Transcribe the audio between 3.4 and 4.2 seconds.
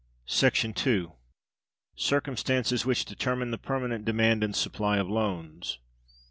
the Permanent